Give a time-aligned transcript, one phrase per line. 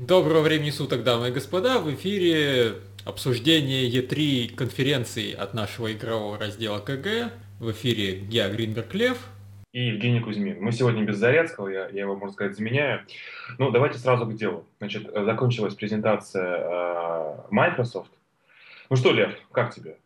[0.00, 1.80] Доброго времени суток, дамы и господа.
[1.80, 7.32] В эфире обсуждение E3 конференции от нашего игрового раздела КГ.
[7.58, 9.18] В эфире я, Гринберг Лев.
[9.72, 10.62] И Евгений Кузьмин.
[10.62, 13.00] Мы сегодня без Зарецкого, я, я его, можно сказать, заменяю.
[13.58, 14.64] Ну, давайте сразу к делу.
[14.78, 18.12] Значит, закончилась презентация э, Microsoft.
[18.90, 19.96] Ну что, Лев, как тебе?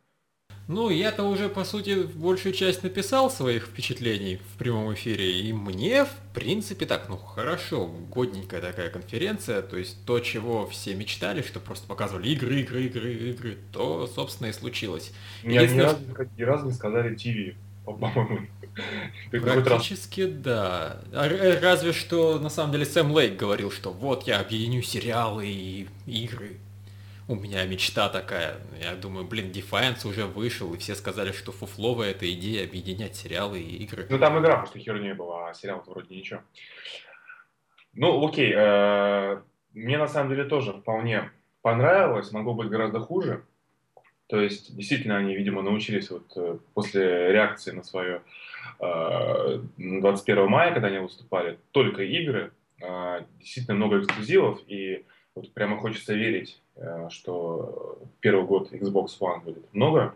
[0.68, 6.04] Ну, я-то уже, по сути, большую часть написал своих впечатлений в прямом эфире, и мне,
[6.04, 11.58] в принципе, так, ну, хорошо, годненькая такая конференция, то есть то, чего все мечтали, что
[11.58, 15.12] просто показывали игры, игры, игры, игры, то, собственно, и случилось.
[15.42, 15.98] Ни, ни, разу,
[16.38, 18.46] ни разу не сказали ТВ, по-моему.
[19.30, 21.02] Практически да.
[21.12, 25.88] А, разве что, на самом деле, Сэм Лейк говорил, что вот я объединю сериалы и
[26.06, 26.58] игры
[27.28, 28.56] у меня мечта такая.
[28.80, 33.60] Я думаю, блин, Defiance уже вышел, и все сказали, что фуфловая эта идея объединять сериалы
[33.60, 34.06] и игры.
[34.10, 36.40] Ну там игра просто херней была, а сериал вроде ничего.
[37.94, 38.52] Ну, окей.
[38.54, 39.40] Э,
[39.72, 43.44] мне на самом деле тоже вполне понравилось, могло быть гораздо хуже.
[44.28, 48.22] То есть, действительно, они, видимо, научились вот э, после реакции на свое
[48.78, 52.52] 21 э, мая, когда они выступали, только игры,
[53.38, 55.04] действительно много эксклюзивов, и
[55.36, 56.61] вот прямо хочется верить,
[57.12, 60.14] что первый год Xbox One будет много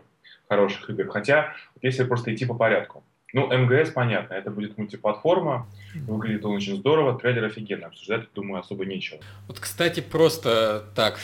[0.49, 1.07] хороших игр.
[1.09, 3.03] Хотя, если просто идти по порядку.
[3.33, 5.67] Ну, МГС, понятно, это будет мультиплатформа,
[6.07, 9.19] выглядит он очень здорово, трейлер офигенно, обсуждать, думаю, особо нечего.
[9.49, 11.19] Вот, кстати, просто так,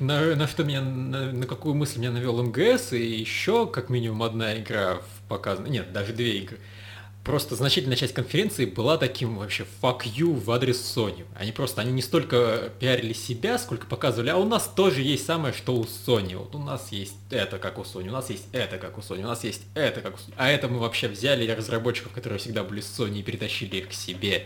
[0.00, 4.22] на, на что меня, на, на какую мысль меня навел МГС, и еще как минимум
[4.22, 6.58] одна игра показана, нет, даже две игры–
[7.24, 11.24] просто значительная часть конференции была таким вообще fuck you в адрес Sony.
[11.36, 15.54] Они просто, они не столько пиарили себя, сколько показывали, а у нас тоже есть самое,
[15.54, 16.36] что у Sony.
[16.36, 19.20] Вот у нас есть это, как у Sony, у нас есть это, как у Sony,
[19.20, 20.34] у нас есть это, как у Sony.
[20.36, 23.92] А это мы вообще взяли разработчиков, которые всегда были с Sony, и перетащили их к
[23.92, 24.44] себе.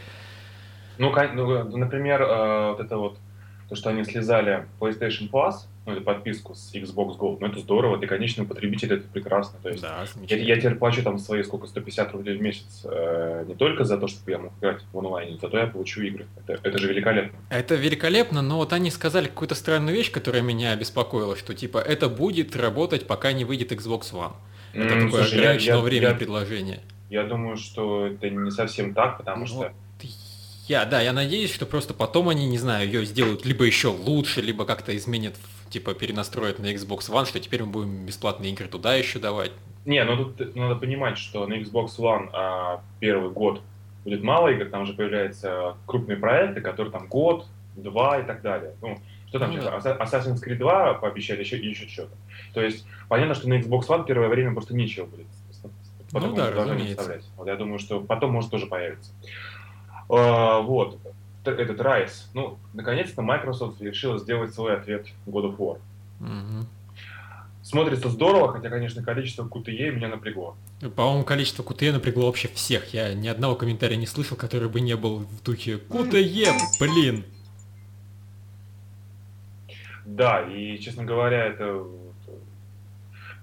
[0.98, 3.18] Ну, ну например, э, вот это вот,
[3.68, 5.54] то, что они слезали PlayStation Plus,
[5.94, 9.58] ну, подписку с Xbox Gold, ну, это здорово, для конечного потребителя это прекрасно.
[9.62, 13.44] То есть да, я, я теперь плачу там свои сколько, 150 рублей в месяц, э,
[13.48, 16.26] не только за то, чтобы я мог играть в онлайне, зато я получу игры.
[16.36, 17.38] Это, это же великолепно.
[17.50, 22.08] Это великолепно, но вот они сказали какую-то странную вещь, которая меня беспокоила, что типа это
[22.08, 24.32] будет работать, пока не выйдет Xbox One.
[24.72, 26.80] Это mm, такое слушай, ограниченного я, времени я, предложение.
[27.10, 29.72] Я думаю, что это не совсем так, потому ну, что
[30.68, 34.40] я, да, я надеюсь, что просто потом они, не знаю, ее сделают либо еще лучше,
[34.40, 35.34] либо как-то изменят
[35.70, 39.52] типа перенастроить на Xbox One, что теперь мы будем бесплатные игры туда еще давать.
[39.84, 43.62] Не, ну тут надо понимать, что на Xbox One а, первый год
[44.04, 47.46] будет мало игр, там же появляются крупные проекты, которые там год,
[47.76, 48.74] два и так далее.
[48.82, 48.98] Ну,
[49.28, 49.84] что там ну, сейчас?
[49.84, 49.96] Да.
[49.96, 52.16] Assassin's Creed 2 пообещали еще, еще что-то.
[52.54, 55.26] То есть понятно, что на Xbox One первое время просто нечего будет.
[56.10, 57.20] Потом ну да, разумеется.
[57.36, 59.12] Вот я думаю, что потом может тоже появиться.
[60.08, 60.98] А, вот
[61.44, 62.26] этот Rise.
[62.34, 65.78] Ну, наконец-то Microsoft решила сделать свой ответ God of War.
[66.20, 66.66] Угу.
[67.62, 70.56] Смотрится здорово, хотя, конечно, количество QTE меня напрягло.
[70.96, 72.94] По-моему, количество QTE напрягло вообще всех.
[72.94, 77.24] Я ни одного комментария не слышал, который бы не был в духе QTE, блин.
[80.06, 81.84] Да, и, честно говоря, это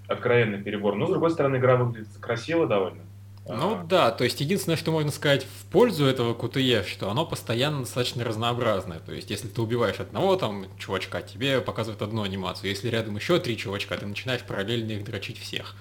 [0.08, 0.96] откровенный перебор.
[0.96, 3.05] Но, с другой стороны, игра выглядит красиво довольно.
[3.48, 7.80] Ну да, то есть единственное, что можно сказать в пользу этого QTE, что оно постоянно
[7.80, 8.98] достаточно разнообразное.
[8.98, 12.70] То есть если ты убиваешь одного там чувачка, тебе показывают одну анимацию.
[12.70, 15.76] Если рядом еще три чувачка, ты начинаешь параллельно их дрочить всех.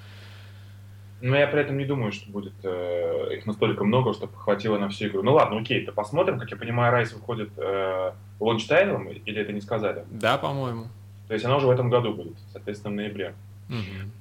[1.21, 4.89] Но я при этом не думаю, что будет э, их настолько много, чтобы хватило на
[4.89, 5.23] всю игру.
[5.23, 6.39] Ну ладно, окей, то посмотрим.
[6.39, 10.05] Как я понимаю, Райс выходит э, лончтаймом, или это не сказали?
[10.11, 10.87] Да, по-моему.
[11.27, 13.33] То есть она уже в этом году будет, соответственно, в ноябре.
[13.69, 14.11] Угу.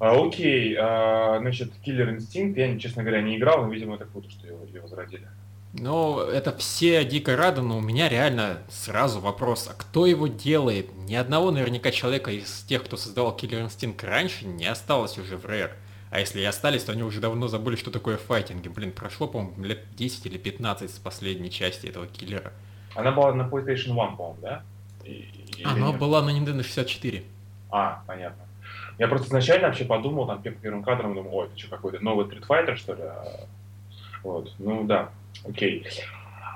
[0.00, 4.30] А, окей, а, значит, Killer Instinct, я, честно говоря, не играл, но, видимо, это круто,
[4.30, 5.26] что его, его возродили.
[5.74, 10.88] Ну, это все дико рады, но у меня реально сразу вопрос, а кто его делает?
[11.06, 15.44] Ни одного наверняка человека из тех, кто создавал Killer Instinct раньше, не осталось уже в
[15.44, 15.72] Rare.
[16.10, 18.68] А если и остались, то они уже давно забыли, что такое файтинги.
[18.68, 22.52] Блин, прошло, по-моему, лет 10 или 15 с последней части этого киллера.
[22.94, 24.62] Она была на PlayStation 1, по-моему, да?
[25.04, 25.28] И,
[25.64, 27.24] Она была на Nintendo 64.
[27.70, 28.47] А, понятно.
[28.98, 32.46] Я просто изначально вообще подумал, там, первым кадрам, думаю, ой, это что, какой-то новый Street
[32.46, 33.02] Fighter, что ли?
[34.24, 35.10] Вот, ну да,
[35.48, 35.86] окей.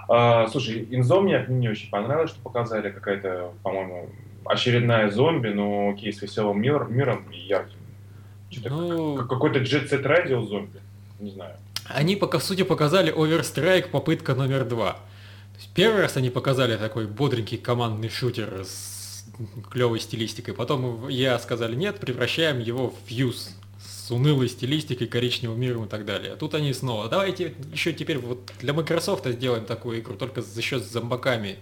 [0.08, 4.10] А, слушай, Insomniac мне не очень понравилось, что показали, какая-то, по-моему,
[4.44, 7.78] очередная зомби, но окей, с веселым мир, миром и ярким.
[8.64, 9.24] Ну...
[9.26, 10.80] Какой-то Jet Set Radio зомби,
[11.20, 11.54] не знаю.
[11.88, 14.96] Они, пока, сути, показали Overstrike попытка номер два.
[15.74, 19.01] Первый раз они показали такой бодренький командный шутер с
[19.70, 20.54] клевой стилистикой.
[20.54, 23.50] Потом я сказали, нет, превращаем его в фьюз
[23.80, 26.32] с унылой стилистикой, коричневым миром и так далее.
[26.32, 30.62] А тут они снова, давайте еще теперь вот для Microsoft сделаем такую игру, только за
[30.62, 31.58] счет зомбаками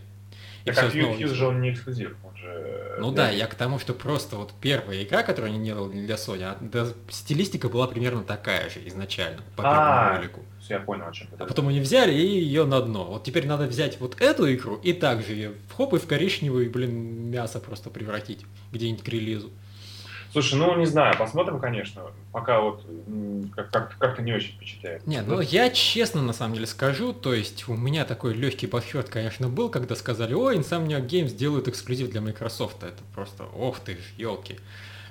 [0.64, 2.96] Так а Fuse же он не эксклюзив, он же...
[2.98, 6.42] Ну да, я к тому, что просто вот первая игра, которую они делали для Sony,
[6.42, 10.22] а, да, стилистика была примерно такая же изначально, по первому а,
[10.70, 13.04] Я понял, о чем А потом они взяли и ее на дно.
[13.04, 16.68] Вот теперь надо взять вот эту игру и также ее в хоп и в коричневый,
[16.68, 19.50] блин, мясо просто превратить где-нибудь к релизу.
[20.32, 22.02] Слушай, ну не знаю, посмотрим, конечно.
[22.30, 22.86] Пока вот
[23.56, 25.04] как- как-то не очень впечатляет.
[25.04, 29.08] Нет, ну я честно на самом деле скажу, то есть у меня такой легкий подсчет,
[29.08, 32.84] конечно, был, когда сказали, ой, Insomniac Games делают эксклюзив для Microsoft.
[32.84, 34.60] Это просто, ох ты ж, елки.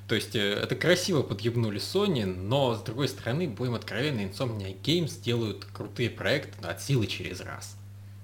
[0.09, 5.21] То есть э, это красиво подъебнули Sony, но с другой стороны, будем откровенны, Insomniac Games
[5.21, 7.77] делают крутые проекты от силы через раз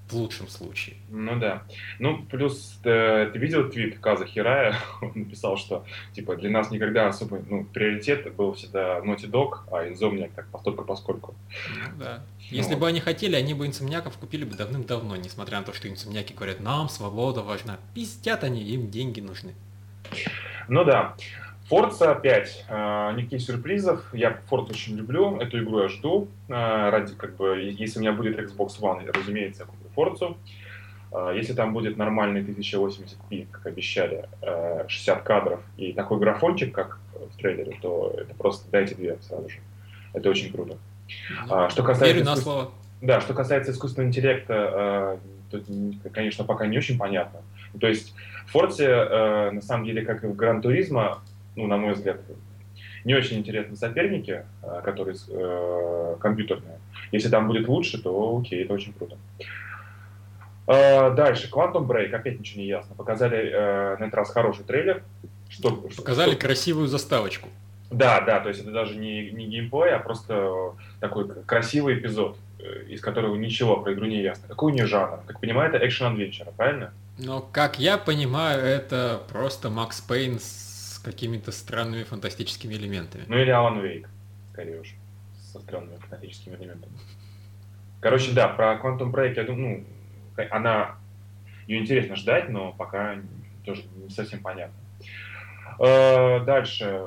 [0.10, 0.96] в лучшем случае.
[1.10, 1.64] Ну да.
[2.00, 4.76] Ну, плюс ты, ты видел твит Каза Хирая?
[5.02, 9.88] Он написал, что типа для нас никогда особо, ну, приоритет был всегда Naughty Dog, а
[9.88, 11.36] Insomniac так постольку поскольку.
[11.70, 12.24] Ну, да.
[12.50, 12.80] Ну, Если вот.
[12.80, 16.62] бы они хотели, они бы инсомниаков купили бы давным-давно, несмотря на то, что инсомниаки говорят,
[16.62, 17.78] нам свобода важна.
[17.94, 19.54] Пиздят они, им деньги нужны.
[20.68, 21.16] Ну да.
[21.70, 22.66] Forza 5.
[22.70, 24.14] А, никаких сюрпризов.
[24.14, 25.38] Я Forza очень люблю.
[25.38, 26.28] Эту игру я жду.
[26.50, 30.38] А, ради, как бы, если у меня будет Xbox One, разумеется, я куплю Forza.
[31.12, 34.30] А, если там будет нормальный 1080p, как обещали,
[34.88, 39.58] 60 кадров и такой графончик, как в трейлере, то это просто дайте две сразу же.
[40.14, 40.78] Это очень круто.
[41.48, 42.72] Ну, что касается Верю на слово.
[43.02, 45.20] Да, что касается искусственного интеллекта,
[45.52, 45.66] тут,
[46.14, 47.42] конечно, пока не очень понятно.
[47.80, 48.14] То есть
[48.48, 51.22] в Forza, на самом деле, как и в Гран Туризма,
[51.56, 52.20] ну, на мой взгляд,
[53.04, 56.80] не очень интересные соперники, э, которые э, компьютерные.
[57.12, 59.18] Если там будет лучше, то окей, это очень круто.
[60.68, 62.96] Э, дальше, Quantum Break, опять ничего не ясно.
[62.96, 65.04] Показали э, на этот раз хороший трейлер.
[65.50, 66.40] Что, Показали что...
[66.40, 67.50] красивую заставочку.
[67.92, 72.86] Да, да, то есть это даже не, не геймплей, а просто такой красивый эпизод, э,
[72.88, 74.48] из которого ничего про игру не ясно.
[74.48, 75.20] Какой у нее жанр?
[75.28, 76.92] Как понимаю, это экшен-адвенчер, правильно?
[77.20, 80.75] Но, как я понимаю, это просто Макс Пейн с
[81.06, 83.24] какими-то странными фантастическими элементами.
[83.28, 84.10] Ну или Алан Вейк,
[84.52, 84.88] скорее уж,
[85.52, 86.94] со странными фантастическими элементами.
[88.02, 89.86] Короче, да, про Quantum Break, я думаю,
[90.36, 90.96] ну, она,
[91.68, 93.18] ее интересно ждать, но пока
[93.64, 94.76] тоже не совсем понятно.
[95.80, 97.02] Э, дальше,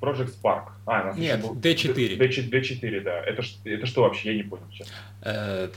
[0.00, 0.70] Project Spark.
[0.86, 1.54] А, у нас Нет, был...
[1.54, 2.16] D4.
[2.18, 2.50] D4.
[2.50, 3.20] D4, да.
[3.20, 4.32] Это, это что вообще?
[4.32, 4.88] Я не понял сейчас.
[5.22, 5.68] Э,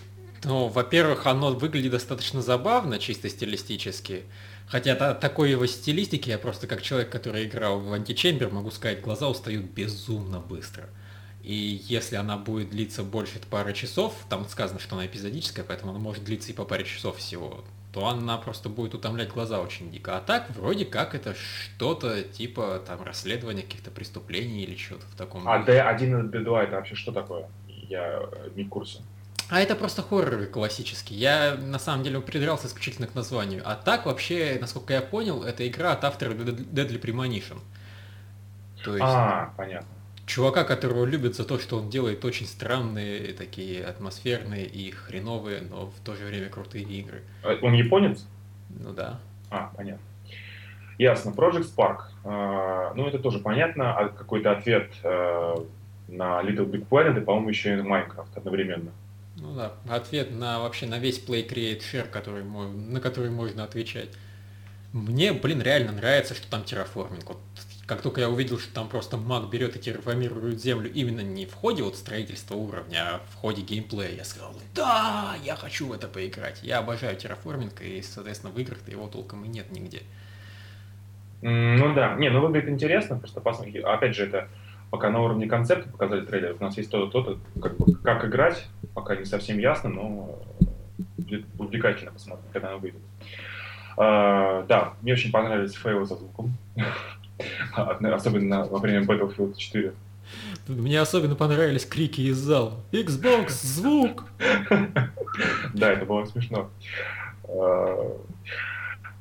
[0.44, 4.24] ну, во-первых, оно выглядит достаточно забавно, чисто стилистически.
[4.72, 9.02] Хотя та, такой его стилистики, я просто как человек, который играл в античембер, могу сказать,
[9.02, 10.86] глаза устают безумно быстро.
[11.44, 16.00] И если она будет длиться больше пары часов, там сказано, что она эпизодическая, поэтому она
[16.00, 20.16] может длиться и по паре часов всего, то она просто будет утомлять глаза очень дико.
[20.16, 25.50] А так, вроде как это что-то типа там расследования каких-то преступлений или что-то в таком.
[25.50, 27.50] А D1 и D2 это вообще что такое?
[27.68, 28.24] Я
[28.56, 29.00] не в курсе.
[29.52, 31.14] А это просто хоррор классический.
[31.14, 33.62] Я на самом деле придрался исключительно к названию.
[33.66, 37.58] А так вообще, насколько я понял, это игра от автора Deadly Premonition.
[38.86, 39.90] То есть, а, понятно.
[40.26, 45.88] Чувака, которого любят за то, что он делает очень странные, такие атмосферные и хреновые, но
[45.88, 47.22] в то же время крутые игры.
[47.44, 48.26] А он японец?
[48.70, 49.20] Ну да.
[49.50, 50.06] А, понятно.
[50.98, 51.32] Ясно.
[51.32, 51.98] Project Spark.
[52.24, 53.98] Uh, ну, это тоже понятно.
[53.98, 55.68] А какой-то ответ uh,
[56.08, 58.92] на Little Big Planet и, по-моему, еще и Minecraft одновременно.
[59.42, 64.10] Ну да, ответ на вообще на весь Play Create Share, который, на который можно отвечать.
[64.94, 67.28] Мне, блин, реально нравится, что там терраформинг.
[67.28, 67.40] Вот
[67.88, 71.54] как только я увидел, что там просто маг берет и терраформирует землю именно не в
[71.54, 76.08] ходе вот строительства уровня, а в ходе геймплея, я сказал, да, я хочу в это
[76.08, 76.62] поиграть.
[76.62, 80.04] Я обожаю терраформинг, и, соответственно, в играх-то его толком и нет нигде.
[81.42, 84.48] Ну да, не, ну выглядит интересно, просто посмотрите, опять же, это
[84.92, 89.16] пока на уровне концепта показали трейлер, у нас есть то-то, то-то, как, как играть, пока
[89.16, 90.40] не совсем ясно, но
[91.18, 93.02] будет увлекательно посмотреть, когда она выйдет.
[93.98, 96.58] Uh, да, мне очень понравились фейлы со звуком,
[97.76, 99.94] особенно во время Battlefield 4.
[100.68, 102.80] Мне особенно понравились крики из зала.
[102.92, 104.26] Xbox, звук!
[105.74, 106.70] Да, это было смешно.
[107.46, 108.18] А,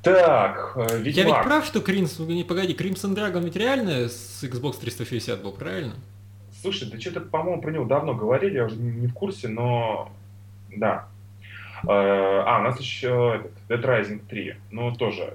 [0.01, 1.15] так, э, Ведьмак.
[1.15, 2.19] Я ведь прав, что Кринс...
[2.19, 5.93] Не, погоди, Crimson Dragon ведь реально с Xbox 360 был, правильно?
[6.61, 10.11] Слушай, да что-то, по-моему, про него давно говорили, я уже не в курсе, но...
[10.75, 11.07] Да.
[11.83, 14.55] Э, а, у нас еще этот, Dead Rising 3.
[14.71, 15.33] Ну, тоже.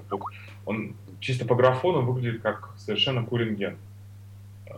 [0.65, 3.77] Он чисто по графону выглядит как совершенно куринген.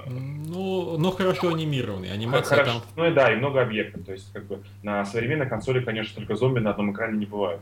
[0.08, 2.12] Ну, но хорошо анимированный.
[2.12, 2.80] Анимация хорошо.
[2.80, 2.82] там...
[2.96, 4.06] Ну и да, и много объектов.
[4.06, 7.60] То есть, как бы на современной консоли, конечно, только зомби на одном экране не бывает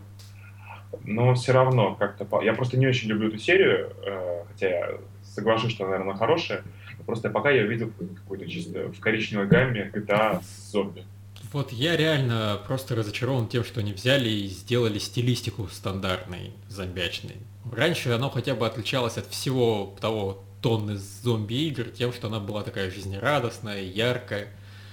[1.04, 2.42] но все равно как-то...
[2.42, 4.90] Я просто не очень люблю эту серию, э, хотя я
[5.24, 6.64] соглашусь, что, наверное, она хорошая,
[7.08, 11.06] просто пока я видел какой-то чисто в коричневой гамме GTA с зомби.
[11.54, 17.38] Вот я реально просто разочарован тем, что они взяли и сделали стилистику стандартной, зомбячной.
[17.72, 22.92] Раньше оно хотя бы отличалось от всего того тонны зомби-игр тем, что она была такая
[22.92, 24.48] жизнерадостная, яркая.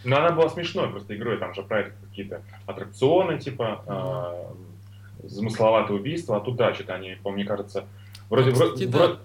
[0.04, 4.54] Но она была смешной просто игрой, там же про какие-то аттракционы, типа,
[5.22, 7.86] э, замысловатые убийства, а тут, да, что-то они, по мне кажется,
[8.30, 9.18] вроде, ну, Кстати, вроде, да вроде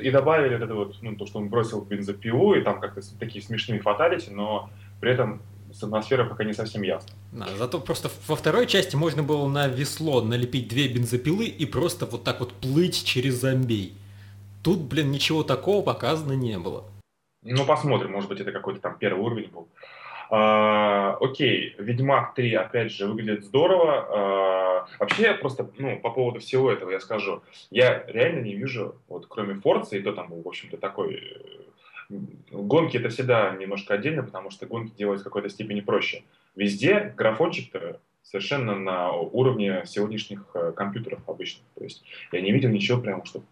[0.00, 3.80] и добавили это вот, ну, то, что он бросил бензопилу, и там как-то такие смешные
[3.80, 5.40] фаталити, но при этом
[5.72, 7.10] с атмосферой пока не совсем ясно.
[7.32, 12.06] Да, зато просто во второй части можно было на весло налепить две бензопилы и просто
[12.06, 13.94] вот так вот плыть через зомбей.
[14.62, 16.84] Тут, блин, ничего такого показано не было.
[17.42, 19.68] Ну, посмотрим, может быть, это какой-то там первый уровень был.
[20.30, 24.06] А, окей, Ведьмак 3, опять же, выглядит здорово.
[24.08, 29.26] А, вообще, просто, ну, по поводу всего этого я скажу, я реально не вижу, вот
[29.28, 31.22] кроме Форца, и то там, в общем-то, такой...
[32.50, 36.24] Гонки это всегда немножко отдельно, потому что гонки делают в какой-то степени проще.
[36.56, 41.64] Везде графончик-то совершенно на уровне сегодняшних э, компьютеров обычных.
[41.76, 43.42] То есть я не видел ничего прямо, что...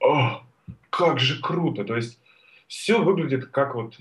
[0.00, 0.44] О,
[0.90, 1.84] как же круто!
[1.84, 2.20] То есть
[2.68, 3.96] все выглядит как вот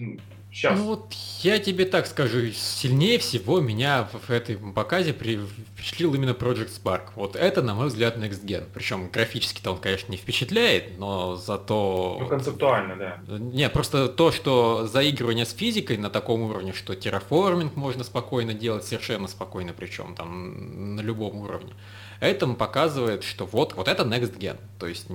[0.53, 0.77] сейчас.
[0.77, 6.69] Ну вот я тебе так скажу, сильнее всего меня в этой показе впечатлил именно Project
[6.81, 7.09] Spark.
[7.15, 8.65] Вот это, на мой взгляд, Next Gen.
[8.73, 12.17] Причем графически-то он, конечно, не впечатляет, но зато...
[12.21, 13.37] Ну, концептуально, да.
[13.37, 18.85] Не, просто то, что заигрывание с физикой на таком уровне, что терраформинг можно спокойно делать,
[18.85, 21.73] совершенно спокойно, причем там на любом уровне.
[22.19, 24.57] Это показывает, что вот, вот это Next Gen.
[24.79, 25.07] То есть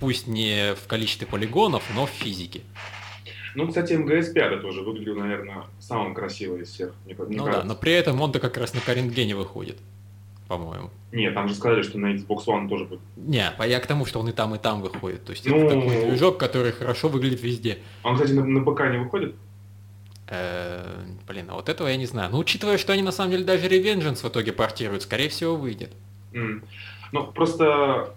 [0.00, 2.62] пусть не в количестве полигонов, но в физике.
[3.58, 6.94] Ну, кстати, МГС 5 тоже выглядел, наверное, самым красивым из всех.
[7.04, 7.62] Мне, мне ну кажется.
[7.62, 9.78] да, но при этом он-то как раз на Карингене выходит,
[10.46, 10.90] по-моему.
[11.10, 13.00] Нет, там же сказали, что на Xbox One тоже будет.
[13.16, 15.24] Не, я к тому, что он и там, и там выходит.
[15.24, 17.78] То есть ну, это такой движок, который хорошо выглядит везде.
[18.04, 19.34] Он, кстати, на, на ПК не выходит?
[20.28, 20.84] Э,
[21.26, 22.30] блин, а вот этого я не знаю.
[22.30, 25.90] Ну, учитывая, что они на самом деле даже Revengeance в итоге портируют, скорее всего, выйдет.
[26.32, 26.62] Mm.
[27.10, 28.14] Ну, просто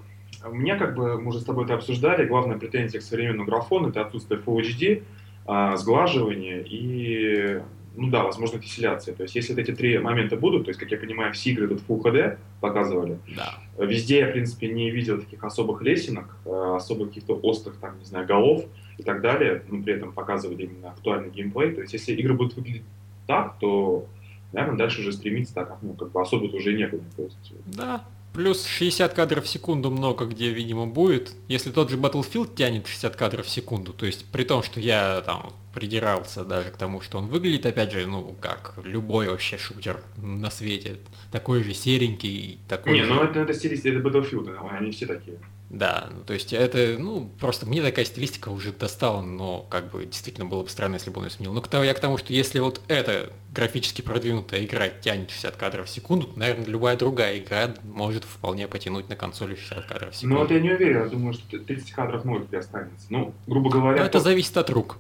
[0.50, 4.02] мне, как бы, мы уже с тобой это обсуждали, главная претензия к современному графону– это
[4.02, 5.04] отсутствие Full HD,
[5.46, 7.62] а, сглаживание и,
[7.96, 9.16] ну да, возможно, тесселяция.
[9.16, 11.68] То есть, если вот эти три момента будут, то есть, как я понимаю, все игры
[11.68, 13.56] тут Full HD показывали, да.
[13.84, 18.06] везде я, в принципе, не видел таких особых лесенок, а, особых каких-то острых, там, не
[18.06, 18.66] знаю, голов
[18.98, 21.74] и так далее, но при этом показывали именно актуальный геймплей.
[21.74, 22.84] То есть, если игры будут выглядеть
[23.28, 24.06] так, то,
[24.54, 27.04] наверное, дальше уже стремиться так, ну, как бы особо уже некуда.
[27.16, 31.34] То есть, да, Плюс 60 кадров в секунду много где, видимо, будет.
[31.50, 35.22] Если тот же Battlefield тянет 60 кадров в секунду, то есть при том, что я
[35.22, 40.02] там придирался даже к тому, что он выглядит, опять же, ну, как любой вообще шутер
[40.18, 40.98] на свете.
[41.32, 43.14] Такой же серенький, такой Не, же...
[43.14, 45.38] ну это, это стилистика, это Battlefield, они все такие.
[45.72, 50.06] Да, ну, то есть это, ну, просто мне такая стилистика уже достала, но как бы
[50.06, 51.54] действительно было бы странно, если бы он ее сменил.
[51.54, 55.90] Но я к тому, что если вот эта графически продвинутая игра тянет 60 кадров в
[55.90, 60.36] секунду, то, наверное, любая другая игра может вполне потянуть на консоли 60 кадров в секунду.
[60.36, 63.08] Ну вот я не уверен, я думаю, что 30 кадров может тебе останется.
[63.10, 64.00] Ну, грубо говоря...
[64.00, 64.20] Но это то...
[64.20, 64.98] зависит от рук.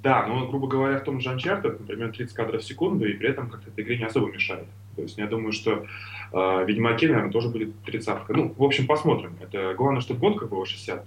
[0.00, 3.30] Да, но, грубо говоря, в том же Uncharted, например, 30 кадров в секунду, и при
[3.30, 4.66] этом как-то этой игре не особо мешает.
[4.96, 5.86] То есть я думаю, что
[6.32, 9.36] э, Ведьмаке, наверное, тоже будет 30 Ну, в общем, посмотрим.
[9.40, 11.04] Это главное, чтобы гонка была 60.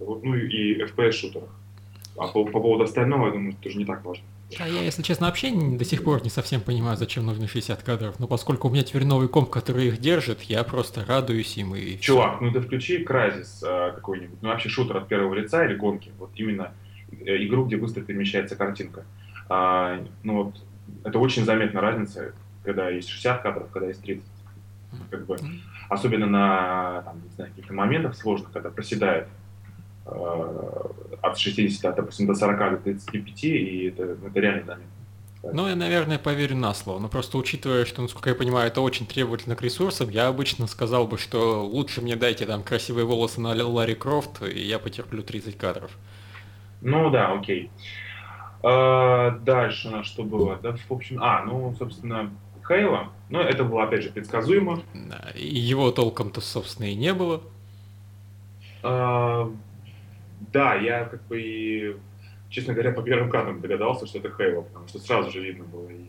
[0.00, 1.50] Ну и FPS-шутерах.
[2.16, 4.24] А по, по поводу остального, я думаю, тоже не так важно.
[4.58, 8.20] А я, если честно, вообще до сих пор не совсем понимаю, зачем нужны 60 кадров.
[8.20, 11.98] Но поскольку у меня теперь новый комп, который их держит, я просто радуюсь им и...
[11.98, 16.12] Чувак, ну ты включи Crysis э, какой-нибудь, ну вообще шутер от первого лица или гонки.
[16.18, 16.72] Вот именно
[17.10, 19.04] э, игру, где быстро перемещается картинка.
[19.48, 20.54] А, ну вот,
[21.04, 22.32] это очень заметна разница
[22.64, 24.24] когда есть 60 кадров, когда есть 30.
[25.10, 25.36] Как бы,
[25.88, 29.28] особенно на там, не знаю, каких-то моментах сложных, когда проседает
[30.06, 30.90] э,
[31.20, 34.90] от 60, допустим, до 40, до 35, и это, это реально заметно.
[35.52, 36.98] Ну, я, наверное, поверю на слово.
[37.00, 41.06] Но просто учитывая, что, насколько я понимаю, это очень требовательно к ресурсам, я обычно сказал
[41.06, 45.58] бы, что лучше мне дайте там красивые волосы на Ларри Крофт, и я потерплю 30
[45.58, 45.90] кадров.
[46.80, 47.70] Ну да, окей.
[48.62, 50.58] А, дальше на что было?
[50.62, 52.30] Да, в общем, а, ну, собственно,
[52.66, 53.10] Хейла.
[53.28, 54.82] Но это было, опять же, предсказуемо.
[55.34, 57.42] Его толком-то, собственно, и не было.
[58.82, 59.50] А,
[60.52, 61.96] да, я как бы и,
[62.50, 65.88] честно говоря, по первым кадрам догадался, что это Хейла, потому что сразу же видно было
[65.88, 66.04] и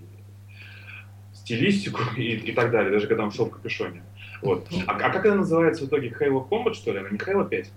[1.34, 4.04] стилистику и, и так далее, даже когда он шел в капюшоне.
[4.42, 4.68] Вот.
[4.88, 6.10] А, а как она называется в итоге?
[6.10, 7.00] Halo Combat, что ли?
[7.00, 7.72] Она не Halo 5?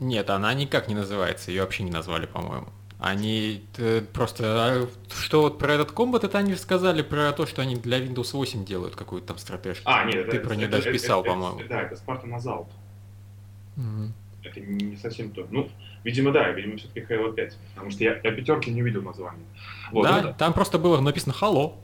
[0.00, 2.68] Нет, она никак не называется, ее вообще не назвали, по-моему.
[3.04, 4.44] Они э, просто...
[4.46, 8.32] А, что вот про этот комбат, это они сказали про то, что они для Windows
[8.32, 9.82] 8 делают какую-то там стратежку.
[9.84, 11.60] А, нет, Ты это, про нее даже писал, по-моему.
[11.68, 12.66] Да, это Spartan Assault.
[13.76, 14.12] Угу.
[14.44, 15.46] Это не совсем то.
[15.50, 15.68] Ну,
[16.02, 17.58] видимо, да, видимо, все-таки Halo 5.
[17.74, 19.44] Потому что я, я пятерки не видел названия.
[19.92, 20.32] Вот, да, это...
[20.32, 21.74] там просто было написано Halo.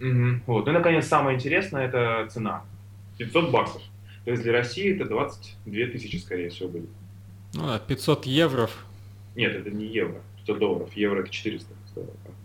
[0.00, 0.40] Угу.
[0.46, 0.64] Вот.
[0.64, 2.64] Ну и, наконец, самое интересное– это цена.
[3.18, 3.82] 500 баксов.
[4.24, 6.88] То есть для России это 22 тысячи, скорее всего, будет.
[7.52, 8.70] Ну, а 500 евро.
[9.36, 10.22] Нет, это не евро.
[10.46, 10.92] 500 долларов.
[10.94, 11.66] Евро это 400.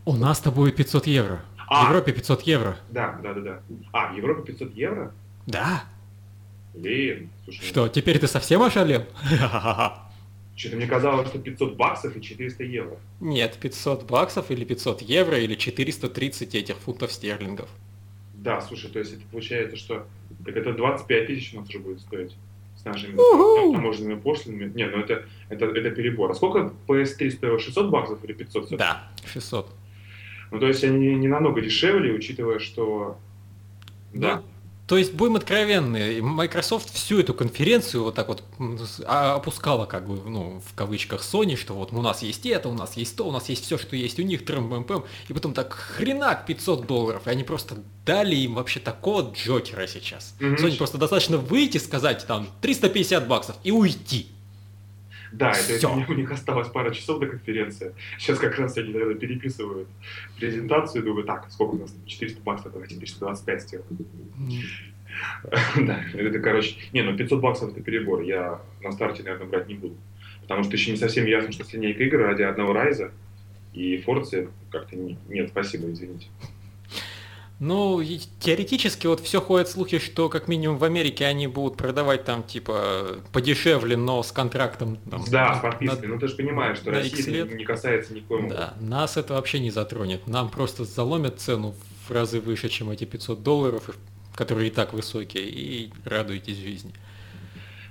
[0.05, 1.41] У нас-то будет 500 евро.
[1.67, 2.77] А, в Европе 500 евро.
[2.89, 3.61] Да, да, да, да.
[3.91, 5.13] А, в Европе 500 евро?
[5.47, 5.83] Да.
[6.73, 7.65] Блин, слушай.
[7.65, 9.05] Что, теперь ты совсем ошалел?
[10.55, 12.97] Что-то мне казалось, что 500 баксов и 400 евро.
[13.19, 17.69] Нет, 500 баксов или 500 евро или 430 этих фунтов стерлингов.
[18.33, 20.07] Да, слушай, то есть это получается, что
[20.45, 22.35] так это 25 тысяч у нас уже будет стоить
[22.77, 23.15] с нашими
[23.73, 24.71] таможенными пошлинами.
[24.73, 26.31] Не, ну это, это, это перебор.
[26.31, 27.59] А сколько PS3 стоило?
[27.59, 28.77] 600 баксов или 500?
[28.77, 29.67] Да, 600.
[30.51, 33.17] Ну, то есть они не намного дешевле, учитывая, что...
[34.13, 34.41] Да.
[34.87, 38.41] То есть, будем откровенны, Microsoft всю эту конференцию вот так вот
[39.05, 42.73] а, опускала, как бы, ну, в кавычках Sony, что вот у нас есть это, у
[42.73, 45.33] нас есть то, у нас есть все, что есть у них, трым -пэм -пэм, и
[45.33, 47.75] потом так хренак 500 долларов, и они просто
[48.05, 50.35] дали им вообще такого джокера сейчас.
[50.39, 50.55] Mm-hmm.
[50.55, 54.27] Sony просто достаточно выйти, сказать там 350 баксов и уйти.
[55.37, 57.93] Да, это, это у них осталось пара часов до конференции.
[58.17, 59.87] Сейчас как раз они, наверное, переписывают
[60.39, 61.93] презентацию, думаю, так, сколько у нас?
[62.07, 63.87] 400 баксов, давайте 425 сделаем.
[65.87, 66.75] Да, это, короче...
[66.91, 69.95] Не, ну 500 баксов это перебор, я на старте, наверное, брать не буду.
[70.41, 73.11] Потому что еще не совсем ясно, что с линейкой игр ради одного Райза
[73.73, 76.27] и Форции как-то нет, спасибо, извините.
[77.59, 78.03] Ну,
[78.39, 83.17] теоретически вот все ходят слухи, что как минимум в Америке они будут продавать там типа
[83.31, 84.97] подешевле, но с контрактом.
[85.09, 86.07] Там, да, с подпиской.
[86.07, 88.47] На, ну ты же понимаешь, что Россия не касается никоим.
[88.49, 90.27] Да, нас это вообще не затронет.
[90.27, 91.73] Нам просто заломят цену
[92.07, 93.89] в разы выше, чем эти 500 долларов,
[94.35, 96.93] которые и так высокие, и радуйтесь жизни.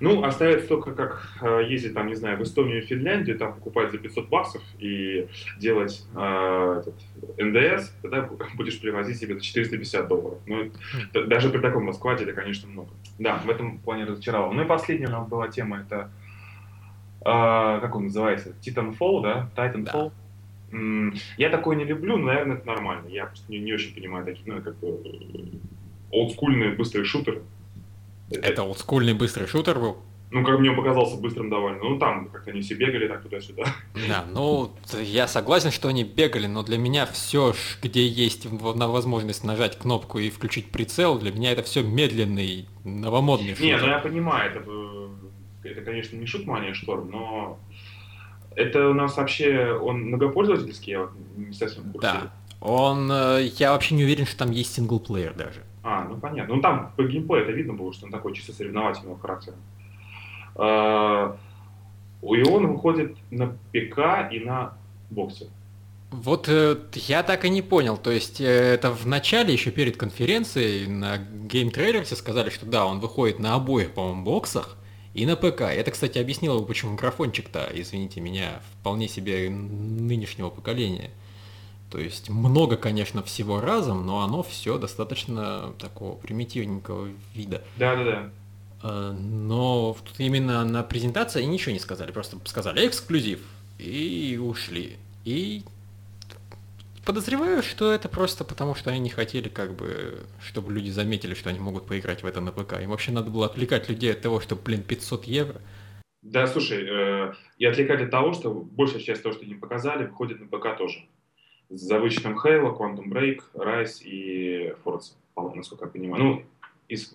[0.00, 3.90] Ну, оставится только как э, ездить, там, не знаю, в Эстонию и Финляндию, там покупать
[3.90, 6.94] за 500 баксов и делать э, этот,
[7.38, 10.38] НДС, тогда будешь привозить себе за 450 долларов.
[10.46, 11.26] Ну, mm.
[11.26, 12.90] даже при таком раскладе это, конечно, много.
[13.18, 14.52] Да, в этом плане разочаровал.
[14.52, 16.10] Ну и последняя у нас была тема, это,
[17.20, 19.50] э, как он называется, Titanfall, да?
[19.56, 20.10] Titanfall.
[20.10, 20.12] Да.
[21.38, 23.08] Я такое не люблю, но, наверное, это нормально.
[23.08, 25.56] Я просто не, не очень понимаю такие, ну, как бы, э,
[26.10, 27.42] олдскульные быстрые шутеры.
[28.30, 29.99] Это олдскульный быстрый шутер был?
[30.32, 31.78] Ну, как мне показался быстрым довольно.
[31.78, 33.65] Ну, там как-то они все бегали так туда-сюда.
[34.08, 39.45] Да, ну, я согласен, что они бегали, но для меня все, где есть на возможность
[39.45, 43.65] нажать кнопку и включить прицел, для меня это все медленный, новомодный шутер.
[43.65, 47.60] Не, ну я понимаю, это, это конечно, не шутмания шторм, но
[48.56, 52.08] это у нас вообще, он многопользовательский, я вот не совсем в курсе.
[52.08, 55.62] Да, он, э, я вообще не уверен, что там есть синглплеер даже.
[55.88, 56.56] А, ну понятно.
[56.56, 59.54] Ну там по геймплею это видно было, что он такой чисто соревновательного характера.
[60.56, 61.36] А,
[62.22, 64.76] и он выходит на ПК и на
[65.10, 65.46] боксе.
[66.10, 67.96] Вот э, я так и не понял.
[67.96, 72.99] То есть э, это в начале, еще перед конференцией, на Trailer сказали, что да, он
[72.99, 74.76] выходит на обоих, по-моему, боксах
[75.14, 75.62] и на ПК.
[75.62, 81.10] Это, кстати, объяснило, почему микрофончик-то, извините меня, вполне себе нынешнего поколения.
[81.90, 87.62] То есть много, конечно, всего разом, но оно все достаточно такого примитивненького вида.
[87.76, 88.30] Да, да, да.
[89.18, 93.40] Но тут именно на презентации они ничего не сказали, просто сказали эксклюзив
[93.78, 94.96] и ушли.
[95.25, 95.62] И
[97.04, 101.50] подозреваю, что это просто потому, что они не хотели, как бы, чтобы люди заметили, что
[101.50, 102.80] они могут поиграть в это на ПК.
[102.80, 105.60] Им вообще надо было отвлекать людей от того, что, блин, 500 евро.
[106.22, 110.40] Да, слушай, э, и отвлекать от того, что большая часть того, что они показали, выходит
[110.40, 111.06] на ПК тоже
[111.68, 115.14] за вычетом Halo, Quantum Break, Rise и Forza,
[115.54, 116.22] насколько я понимаю.
[116.22, 116.42] Ну,
[116.88, 117.12] из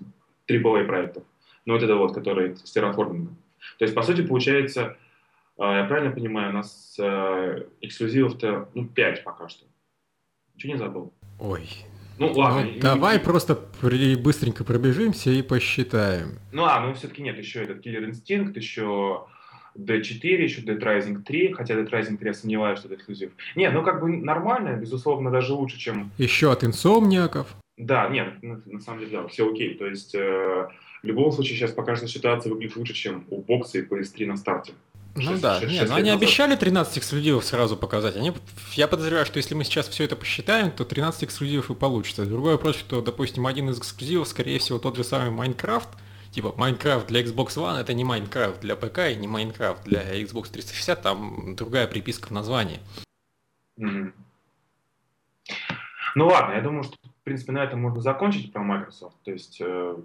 [0.47, 1.23] AAA проектов.
[1.65, 3.37] Ну, вот это вот, который с терраформингом.
[3.77, 4.97] То есть, по сути, получается,
[5.57, 9.65] а, я правильно понимаю, у нас а, эксклюзивов-то, ну, 5 пока что.
[10.55, 11.13] Ничего не забыл?
[11.39, 11.67] Ой.
[12.17, 12.69] Ну, ладно.
[12.73, 16.39] Ну, давай просто при, быстренько пробежимся и посчитаем.
[16.51, 19.25] Ну, а, ну, все-таки нет, еще этот Killer Instinct, еще
[19.77, 23.31] D4, еще Dead Rising 3, хотя Dead Rising 3 я сомневаюсь, что это эксклюзив.
[23.55, 26.11] Не, ну как бы нормально, безусловно, даже лучше, чем...
[26.17, 27.55] Еще от инсомниаков.
[27.77, 29.75] Да, нет, на, на самом деле, да, все окей.
[29.75, 30.67] То есть, э,
[31.01, 34.37] в любом случае, сейчас пока что ситуация выглядит лучше, чем у бокса и PS3 на
[34.37, 34.73] старте.
[35.15, 36.21] Ну 6, да, 6, нет, но ну они назад.
[36.21, 38.15] обещали 13 эксклюзивов сразу показать.
[38.15, 38.31] Они,
[38.73, 42.25] я подозреваю, что если мы сейчас все это посчитаем, то 13 эксклюзивов и получится.
[42.25, 45.89] Другой вопрос, что, допустим, один из эксклюзивов, скорее всего, тот же самый Minecraft,
[46.31, 50.51] типа Minecraft для Xbox One это не Minecraft для ПК и не Minecraft для Xbox
[50.51, 52.79] 360, там другая приписка в названии.
[53.79, 54.13] Mm-hmm.
[56.15, 59.15] Ну ладно, я думаю, что в принципе на этом можно закончить про Microsoft.
[59.23, 59.95] То есть э,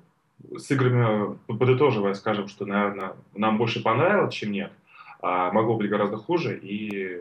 [0.56, 4.72] с играми подытоживая, скажем, что, наверное, нам больше понравилось, чем нет.
[5.20, 7.20] А могло быть гораздо хуже, и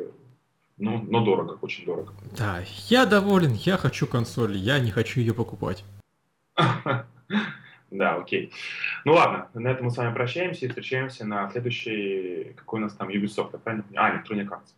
[0.78, 2.14] Ну, но дорого, очень дорого.
[2.38, 5.84] Да, я доволен, я хочу консоль, я не хочу ее покупать.
[7.92, 8.52] Да, окей.
[9.06, 12.54] Ну ладно, на этом мы с вами прощаемся и встречаемся на следующей...
[12.56, 13.86] Какой у нас там Ubisoft, правильно?
[13.96, 14.74] А, Electronic Arts.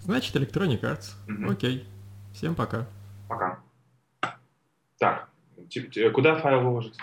[0.00, 1.14] Значит, Electronic Arts.
[1.28, 1.52] Угу.
[1.52, 1.86] Окей.
[2.32, 2.86] Всем пока.
[3.28, 3.60] Пока.
[4.98, 5.28] Так,
[6.12, 6.96] куда файл выложить?